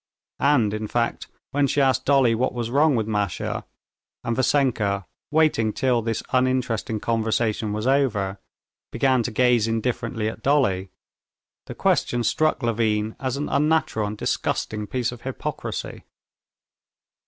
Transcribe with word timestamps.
And, 0.39 0.73
in 0.73 0.87
fact, 0.87 1.27
when 1.51 1.67
she 1.67 1.79
asked 1.79 2.05
Dolly 2.05 2.33
what 2.33 2.55
was 2.55 2.71
wrong 2.71 2.95
with 2.95 3.05
Masha, 3.05 3.65
and 4.23 4.35
Vassenka, 4.35 5.05
waiting 5.29 5.71
till 5.71 6.01
this 6.01 6.23
uninteresting 6.31 6.99
conversation 6.99 7.71
was 7.71 7.85
over, 7.85 8.39
began 8.91 9.21
to 9.21 9.29
gaze 9.29 9.67
indifferently 9.67 10.27
at 10.27 10.41
Dolly, 10.41 10.89
the 11.67 11.75
question 11.75 12.23
struck 12.23 12.63
Levin 12.63 13.15
as 13.19 13.37
an 13.37 13.47
unnatural 13.47 14.07
and 14.07 14.17
disgusting 14.17 14.87
piece 14.87 15.11
of 15.11 15.21
hypocrisy. 15.21 16.05